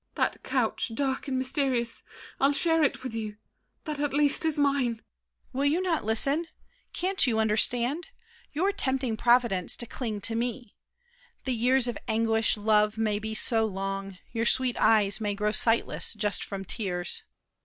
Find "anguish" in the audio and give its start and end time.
12.07-12.57